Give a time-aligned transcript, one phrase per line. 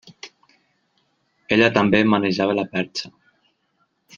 [1.57, 3.13] Ella també manejava la perxa.